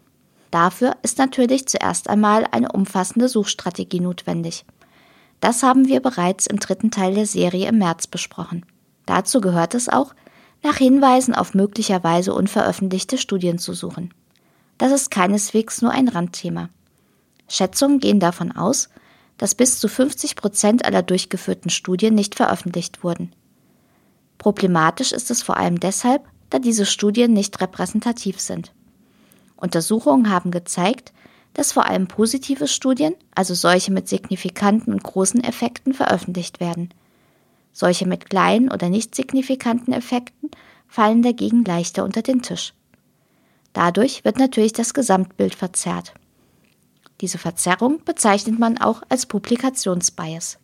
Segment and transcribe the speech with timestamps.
[0.53, 4.65] Dafür ist natürlich zuerst einmal eine umfassende Suchstrategie notwendig.
[5.39, 8.63] Das haben wir bereits im dritten Teil der Serie im März besprochen.
[9.07, 10.13] Dazu gehört es auch,
[10.61, 14.13] nach Hinweisen auf möglicherweise unveröffentlichte Studien zu suchen.
[14.77, 16.69] Das ist keineswegs nur ein Randthema.
[17.47, 18.89] Schätzungen gehen davon aus,
[19.39, 23.33] dass bis zu 50 Prozent aller durchgeführten Studien nicht veröffentlicht wurden.
[24.37, 28.71] Problematisch ist es vor allem deshalb, da diese Studien nicht repräsentativ sind.
[29.63, 31.13] Untersuchungen haben gezeigt,
[31.53, 36.89] dass vor allem positive Studien, also solche mit signifikanten und großen Effekten, veröffentlicht werden.
[37.71, 40.51] Solche mit kleinen oder nicht signifikanten Effekten
[40.87, 42.73] fallen dagegen leichter unter den Tisch.
[43.71, 46.13] Dadurch wird natürlich das Gesamtbild verzerrt.
[47.21, 50.59] Diese Verzerrung bezeichnet man auch als Publikationsbias.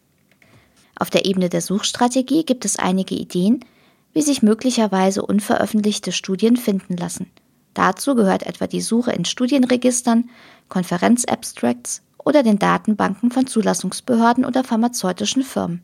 [0.99, 3.63] Auf der Ebene der Suchstrategie gibt es einige Ideen,
[4.11, 7.31] wie sich möglicherweise unveröffentlichte Studien finden lassen.
[7.79, 10.29] Dazu gehört etwa die Suche in Studienregistern,
[10.67, 15.81] Konferenzabstracts oder den Datenbanken von Zulassungsbehörden oder pharmazeutischen Firmen.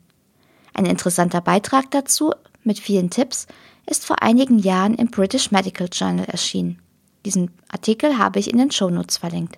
[0.74, 2.34] Ein interessanter Beitrag dazu
[2.64, 3.46] mit vielen Tipps
[3.86, 6.82] ist vor einigen Jahren im British Medical Journal erschienen.
[7.24, 9.56] Diesen Artikel habe ich in den Shownotes verlinkt.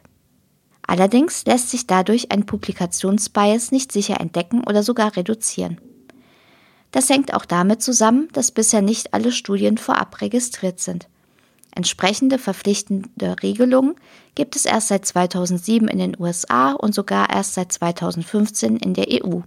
[0.87, 5.81] Allerdings lässt sich dadurch ein Publikationsbias nicht sicher entdecken oder sogar reduzieren.
[6.93, 11.09] Das hängt auch damit zusammen, dass bisher nicht alle Studien vorab registriert sind.
[11.75, 13.95] Entsprechende verpflichtende Regelungen
[14.35, 19.07] gibt es erst seit 2007 in den USA und sogar erst seit 2015 in der
[19.25, 19.41] EU.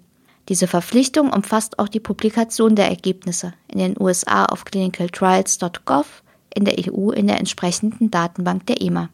[0.49, 6.23] Diese Verpflichtung umfasst auch die Publikation der Ergebnisse in den USA auf clinicaltrials.gov,
[6.53, 9.09] in der EU in der entsprechenden Datenbank der EMA.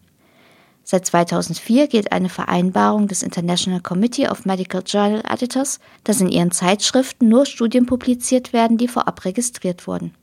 [0.83, 6.51] Seit 2004 gilt eine Vereinbarung des International Committee of Medical Journal Editors, dass in ihren
[6.51, 10.13] Zeitschriften nur Studien publiziert werden, die vorab registriert wurden.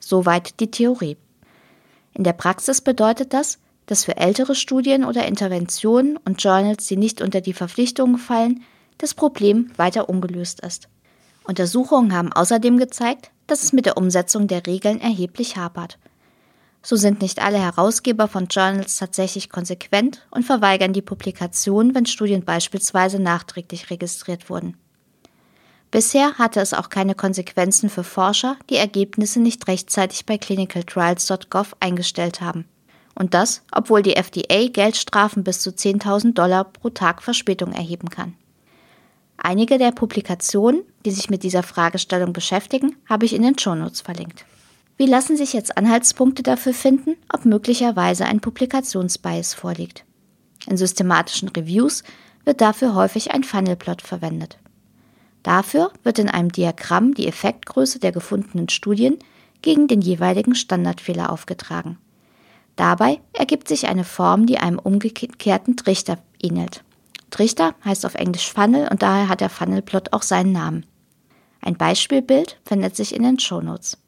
[0.00, 1.16] Soweit die Theorie.
[2.14, 7.20] In der Praxis bedeutet das, dass für ältere Studien oder Interventionen und Journals, die nicht
[7.20, 8.62] unter die Verpflichtungen fallen,
[8.98, 10.88] das Problem weiter ungelöst ist.
[11.44, 15.98] Untersuchungen haben außerdem gezeigt, dass es mit der Umsetzung der Regeln erheblich hapert.
[16.82, 22.44] So sind nicht alle Herausgeber von Journals tatsächlich konsequent und verweigern die Publikation, wenn Studien
[22.44, 24.76] beispielsweise nachträglich registriert wurden.
[25.92, 32.40] Bisher hatte es auch keine Konsequenzen für Forscher, die Ergebnisse nicht rechtzeitig bei clinicaltrials.gov eingestellt
[32.40, 32.64] haben.
[33.14, 38.32] Und das, obwohl die FDA Geldstrafen bis zu 10.000 Dollar pro Tag Verspätung erheben kann.
[39.36, 44.46] Einige der Publikationen, die sich mit dieser Fragestellung beschäftigen, habe ich in den Shownotes verlinkt.
[44.96, 50.04] Wie lassen sich jetzt Anhaltspunkte dafür finden, ob möglicherweise ein Publikationsbias vorliegt?
[50.66, 52.02] In systematischen Reviews
[52.46, 54.56] wird dafür häufig ein Funnelplot verwendet.
[55.42, 59.18] Dafür wird in einem Diagramm die Effektgröße der gefundenen Studien
[59.60, 61.98] gegen den jeweiligen Standardfehler aufgetragen.
[62.76, 66.82] Dabei ergibt sich eine Form, die einem umgekehrten Trichter ähnelt.
[67.30, 70.86] Trichter heißt auf Englisch Funnel und daher hat der Funnelplot auch seinen Namen.
[71.60, 73.98] Ein Beispielbild findet sich in den Shownotes.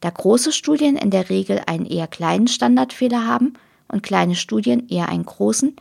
[0.00, 3.54] Da große Studien in der Regel einen eher kleinen Standardfehler haben
[3.88, 5.76] und kleine Studien eher einen großen,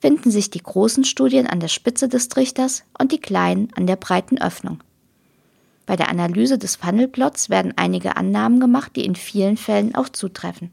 [0.00, 3.96] finden sich die großen Studien an der Spitze des Trichters und die kleinen an der
[3.96, 4.80] breiten Öffnung.
[5.86, 10.70] Bei der Analyse des Funnelplots werden einige Annahmen gemacht, die in vielen Fällen auch zutreffen.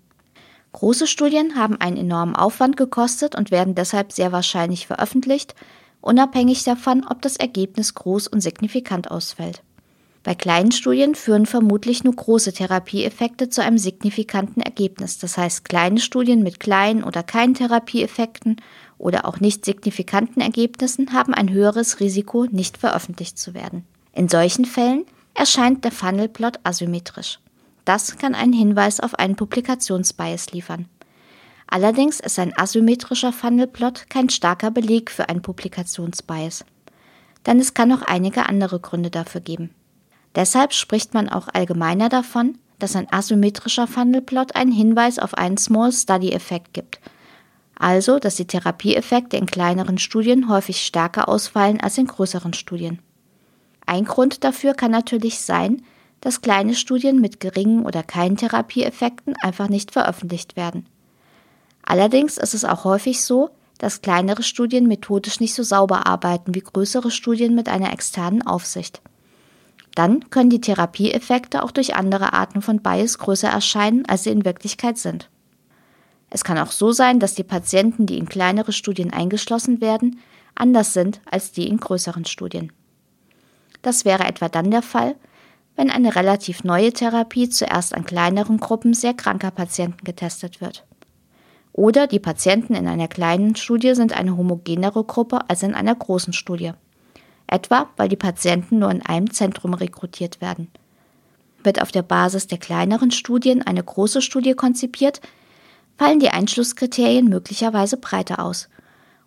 [0.73, 5.55] Große Studien haben einen enormen Aufwand gekostet und werden deshalb sehr wahrscheinlich veröffentlicht,
[6.01, 9.63] unabhängig davon, ob das Ergebnis groß und signifikant ausfällt.
[10.25, 15.99] Bei kleinen Studien führen vermutlich nur große Therapieeffekte zu einem signifikanten Ergebnis, das heißt kleine
[15.99, 18.57] Studien mit kleinen oder keinen Therapieeffekten
[18.97, 23.85] oder auch nicht signifikanten Ergebnissen haben ein höheres Risiko, nicht veröffentlicht zu werden.
[24.13, 27.39] In solchen Fällen erscheint der Funnelplot asymmetrisch.
[27.83, 30.87] Das kann einen Hinweis auf einen Publikationsbias liefern.
[31.67, 36.65] Allerdings ist ein asymmetrischer Funnelplot kein starker Beleg für einen Publikationsbias.
[37.45, 39.71] Denn es kann noch einige andere Gründe dafür geben.
[40.35, 45.91] Deshalb spricht man auch allgemeiner davon, dass ein asymmetrischer Funnelplot einen Hinweis auf einen Small
[45.91, 46.99] Study Effekt gibt.
[47.77, 52.99] Also, dass die Therapieeffekte in kleineren Studien häufig stärker ausfallen als in größeren Studien.
[53.85, 55.83] Ein Grund dafür kann natürlich sein,
[56.21, 60.87] dass kleine Studien mit geringen oder keinen Therapieeffekten einfach nicht veröffentlicht werden.
[61.83, 66.61] Allerdings ist es auch häufig so, dass kleinere Studien methodisch nicht so sauber arbeiten wie
[66.61, 69.01] größere Studien mit einer externen Aufsicht.
[69.93, 74.45] Dann können die Therapieeffekte auch durch andere Arten von Bias größer erscheinen, als sie in
[74.45, 75.29] Wirklichkeit sind.
[76.35, 80.19] Es kann auch so sein, dass die Patienten, die in kleinere Studien eingeschlossen werden,
[80.53, 82.73] anders sind als die in größeren Studien.
[83.83, 85.15] Das wäre etwa dann der Fall,
[85.77, 90.83] wenn eine relativ neue Therapie zuerst an kleineren Gruppen sehr kranker Patienten getestet wird.
[91.71, 96.33] Oder die Patienten in einer kleinen Studie sind eine homogenere Gruppe als in einer großen
[96.33, 96.73] Studie.
[97.47, 100.67] Etwa, weil die Patienten nur in einem Zentrum rekrutiert werden.
[101.63, 105.21] Wird auf der Basis der kleineren Studien eine große Studie konzipiert,
[105.97, 108.69] fallen die Einschlusskriterien möglicherweise breiter aus.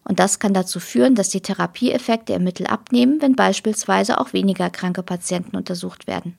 [0.04, 4.70] Und das kann dazu führen, dass die Therapieeffekte im Mittel abnehmen, wenn beispielsweise auch weniger
[4.70, 6.36] kranke Patienten untersucht werden.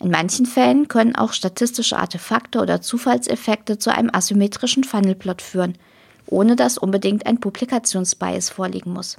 [0.00, 5.78] In manchen Fällen können auch statistische Artefakte oder Zufallseffekte zu einem asymmetrischen Funnelplot führen,
[6.26, 9.18] ohne dass unbedingt ein Publikationsbias vorliegen muss.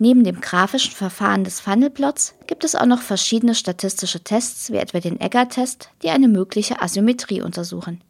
[0.00, 5.00] Neben dem grafischen Verfahren des Funnelplots gibt es auch noch verschiedene statistische Tests, wie etwa
[5.00, 8.00] den Egger-Test, die eine mögliche Asymmetrie untersuchen.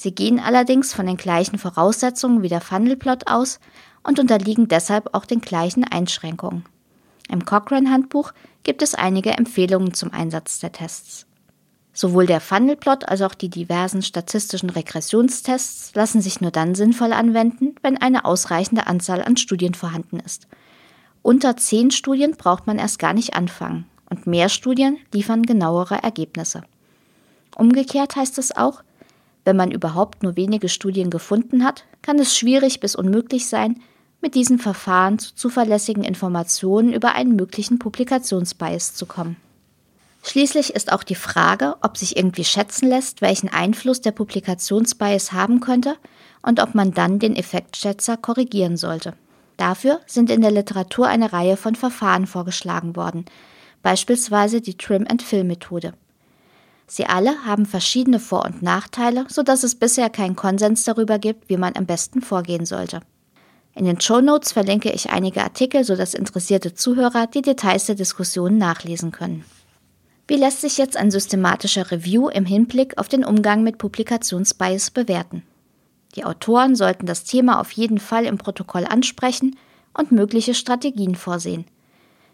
[0.00, 3.58] Sie gehen allerdings von den gleichen Voraussetzungen wie der Funnelplot aus
[4.04, 6.64] und unterliegen deshalb auch den gleichen Einschränkungen.
[7.28, 11.26] Im Cochrane-Handbuch gibt es einige Empfehlungen zum Einsatz der Tests.
[11.92, 17.74] Sowohl der Funnelplot als auch die diversen statistischen Regressionstests lassen sich nur dann sinnvoll anwenden,
[17.82, 20.46] wenn eine ausreichende Anzahl an Studien vorhanden ist.
[21.22, 26.62] Unter zehn Studien braucht man erst gar nicht anfangen und mehr Studien liefern genauere Ergebnisse.
[27.56, 28.84] Umgekehrt heißt es auch,
[29.48, 33.80] wenn man überhaupt nur wenige Studien gefunden hat, kann es schwierig bis unmöglich sein,
[34.20, 39.36] mit diesen Verfahren zu zuverlässigen Informationen über einen möglichen Publikationsbias zu kommen.
[40.22, 45.60] Schließlich ist auch die Frage, ob sich irgendwie schätzen lässt, welchen Einfluss der Publikationsbias haben
[45.60, 45.96] könnte
[46.42, 49.14] und ob man dann den Effektschätzer korrigieren sollte.
[49.56, 53.24] Dafür sind in der Literatur eine Reihe von Verfahren vorgeschlagen worden,
[53.82, 55.94] beispielsweise die Trim-and-Fill-Methode.
[56.90, 61.58] Sie alle haben verschiedene Vor- und Nachteile, sodass es bisher keinen Konsens darüber gibt, wie
[61.58, 63.00] man am besten vorgehen sollte.
[63.74, 68.58] In den Show Notes verlinke ich einige Artikel, sodass interessierte Zuhörer die Details der Diskussion
[68.58, 69.44] nachlesen können.
[70.26, 75.42] Wie lässt sich jetzt ein systematischer Review im Hinblick auf den Umgang mit Publikationsbias bewerten?
[76.16, 79.56] Die Autoren sollten das Thema auf jeden Fall im Protokoll ansprechen
[79.94, 81.66] und mögliche Strategien vorsehen.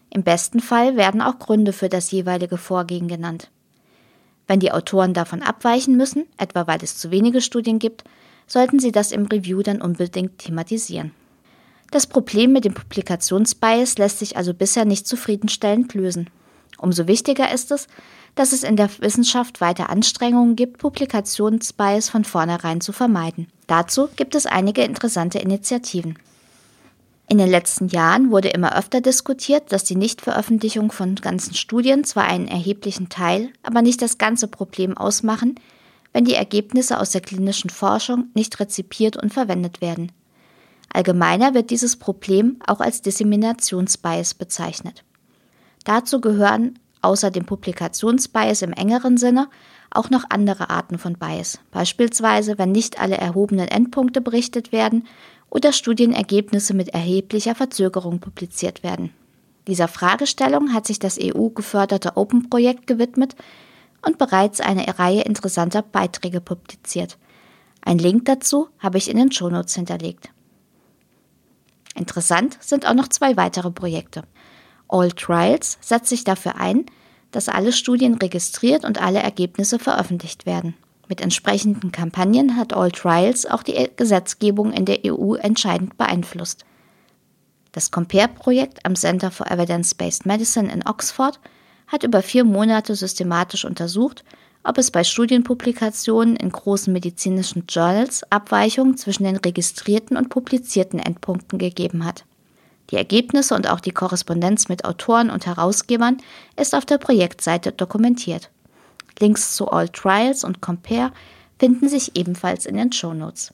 [0.09, 3.49] Im besten Fall werden auch Gründe für das jeweilige Vorgehen genannt.
[4.47, 8.03] Wenn die Autoren davon abweichen müssen, etwa weil es zu wenige Studien gibt,
[8.47, 11.11] sollten sie das im Review dann unbedingt thematisieren.
[11.91, 16.29] Das Problem mit dem Publikationsbias lässt sich also bisher nicht zufriedenstellend lösen.
[16.77, 17.87] Umso wichtiger ist es,
[18.35, 23.47] dass es in der Wissenschaft weiter Anstrengungen gibt, Publikationsbias von vornherein zu vermeiden.
[23.67, 26.19] Dazu gibt es einige interessante Initiativen.
[27.27, 32.25] In den letzten Jahren wurde immer öfter diskutiert, dass die Nichtveröffentlichung von ganzen Studien zwar
[32.25, 35.55] einen erheblichen Teil, aber nicht das ganze Problem ausmachen,
[36.13, 40.11] wenn die Ergebnisse aus der klinischen Forschung nicht rezipiert und verwendet werden.
[40.93, 45.03] Allgemeiner wird dieses Problem auch als Disseminationsbias bezeichnet.
[45.83, 49.47] Dazu gehören außer dem Publikationsbias im engeren Sinne
[49.95, 55.07] auch noch andere Arten von Bias, beispielsweise wenn nicht alle erhobenen Endpunkte berichtet werden
[55.49, 59.11] oder Studienergebnisse mit erheblicher Verzögerung publiziert werden.
[59.67, 63.35] Dieser Fragestellung hat sich das EU-geförderte Open-Projekt gewidmet
[64.05, 67.17] und bereits eine Reihe interessanter Beiträge publiziert.
[67.81, 70.29] Ein Link dazu habe ich in den Shownotes hinterlegt.
[71.95, 74.23] Interessant sind auch noch zwei weitere Projekte.
[74.87, 76.85] All Trials setzt sich dafür ein,
[77.35, 80.73] dass alle Studien registriert und alle Ergebnisse veröffentlicht werden.
[81.09, 86.65] Mit entsprechenden Kampagnen hat All Trials auch die Gesetzgebung in der EU entscheidend beeinflusst.
[87.73, 91.39] Das Compare-Projekt am Center for Evidence-Based Medicine in Oxford
[91.87, 94.23] hat über vier Monate systematisch untersucht,
[94.63, 101.59] ob es bei Studienpublikationen in großen medizinischen Journals Abweichungen zwischen den registrierten und publizierten Endpunkten
[101.59, 102.23] gegeben hat.
[102.91, 106.17] Die Ergebnisse und auch die Korrespondenz mit Autoren und Herausgebern
[106.55, 108.49] ist auf der Projektseite dokumentiert.
[109.19, 111.11] Links zu All Trials und Compare
[111.57, 113.53] finden sich ebenfalls in den Shownotes.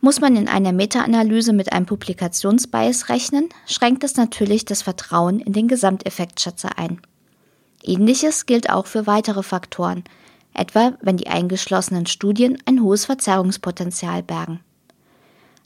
[0.00, 5.52] Muss man in einer Meta-Analyse mit einem Publikationsbias rechnen, schränkt es natürlich das Vertrauen in
[5.52, 7.02] den Gesamteffektschätzer ein.
[7.82, 10.04] Ähnliches gilt auch für weitere Faktoren,
[10.54, 14.60] etwa wenn die eingeschlossenen Studien ein hohes Verzerrungspotenzial bergen.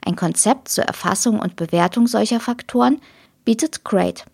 [0.06, 3.00] Ein Konzept zur Erfassung und Bewertung solcher Faktoren
[3.46, 4.24] bietet Crate.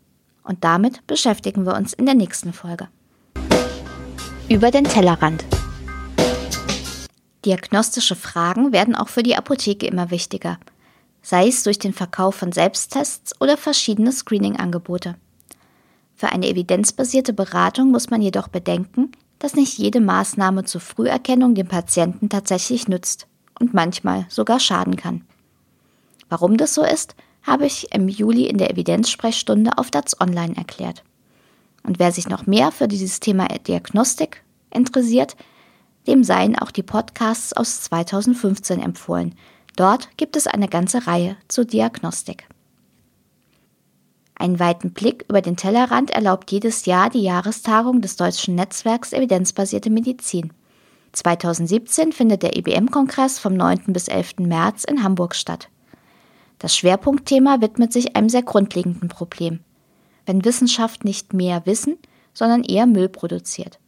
[0.43, 2.89] Und damit beschäftigen wir uns in der nächsten Folge.
[4.49, 5.45] Über den Tellerrand.
[7.45, 10.59] Diagnostische Fragen werden auch für die Apotheke immer wichtiger,
[11.23, 15.15] sei es durch den Verkauf von Selbsttests oder verschiedene Screening-Angebote.
[16.17, 21.69] Für eine evidenzbasierte Beratung muss man jedoch bedenken, dass nicht jede Maßnahme zur Früherkennung dem
[21.69, 25.25] Patienten tatsächlich nützt und manchmal sogar schaden kann.
[26.31, 31.03] Warum das so ist, habe ich im Juli in der Evidenzsprechstunde auf DATS Online erklärt.
[31.83, 35.37] Und wer sich noch mehr für dieses Thema Diagnostik interessiert,
[36.07, 39.35] dem seien auch die Podcasts aus 2015 empfohlen.
[39.77, 42.47] Dort gibt es eine ganze Reihe zur Diagnostik.
[44.35, 49.91] Einen weiten Blick über den Tellerrand erlaubt jedes Jahr die Jahrestagung des Deutschen Netzwerks Evidenzbasierte
[49.91, 50.53] Medizin.
[51.13, 53.93] 2017 findet der IBM-Kongress vom 9.
[53.93, 54.39] bis 11.
[54.39, 55.69] März in Hamburg statt.
[56.61, 59.61] Das Schwerpunktthema widmet sich einem sehr grundlegenden Problem.
[60.27, 61.97] Wenn Wissenschaft nicht mehr Wissen,
[62.35, 63.81] sondern eher Müll produziert.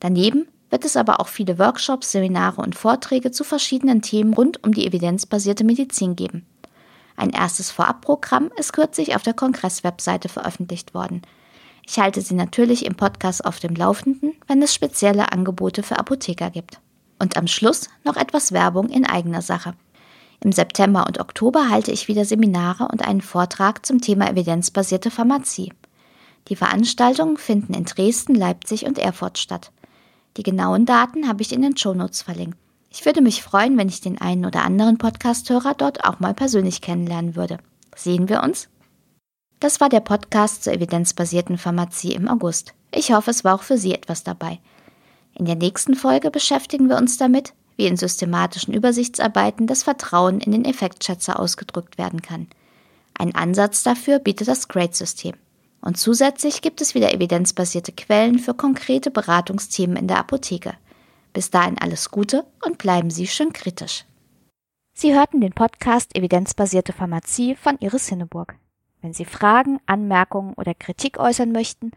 [0.00, 4.72] Daneben wird es aber auch viele Workshops, Seminare und Vorträge zu verschiedenen Themen rund um
[4.72, 6.46] die evidenzbasierte Medizin geben.
[7.14, 11.22] Ein erstes Vorabprogramm ist kürzlich auf der Kongress-Webseite veröffentlicht worden.
[11.86, 16.50] Ich halte Sie natürlich im Podcast auf dem Laufenden, wenn es spezielle Angebote für Apotheker
[16.50, 16.80] gibt.
[17.18, 19.74] Und am Schluss noch etwas Werbung in eigener Sache.
[20.40, 25.72] Im September und Oktober halte ich wieder Seminare und einen Vortrag zum Thema evidenzbasierte Pharmazie.
[26.48, 29.72] Die Veranstaltungen finden in Dresden, Leipzig und Erfurt statt.
[30.36, 32.58] Die genauen Daten habe ich in den Shownotes verlinkt.
[32.90, 36.80] Ich würde mich freuen, wenn ich den einen oder anderen Podcasthörer dort auch mal persönlich
[36.80, 37.58] kennenlernen würde.
[37.94, 38.68] Sehen wir uns?
[39.60, 42.74] Das war der Podcast zur evidenzbasierten Pharmazie im August.
[42.92, 44.60] Ich hoffe, es war auch für Sie etwas dabei.
[45.34, 50.52] In der nächsten Folge beschäftigen wir uns damit, wie in systematischen Übersichtsarbeiten das Vertrauen in
[50.52, 52.48] den Effektschätzer ausgedrückt werden kann.
[53.14, 55.34] Ein Ansatz dafür bietet das GRADE-System.
[55.80, 60.74] Und zusätzlich gibt es wieder evidenzbasierte Quellen für konkrete Beratungsthemen in der Apotheke.
[61.32, 64.04] Bis dahin alles Gute und bleiben Sie schön kritisch.
[64.94, 68.56] Sie hörten den Podcast Evidenzbasierte Pharmazie von Iris Hinneburg.
[69.02, 71.90] Wenn Sie Fragen, Anmerkungen oder Kritik äußern möchten,